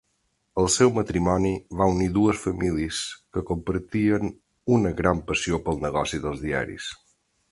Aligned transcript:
El 0.59 0.67
seu 0.75 0.91
matrimoni 0.93 1.51
va 1.81 1.87
unir 1.95 2.07
dues 2.15 2.39
famílies 2.45 3.01
que 3.37 3.43
compartien 3.51 4.33
una 4.77 4.93
gran 5.03 5.23
passió 5.31 5.63
pel 5.67 5.81
negoci 5.87 6.25
dels 6.27 6.45
diaris. 6.49 6.89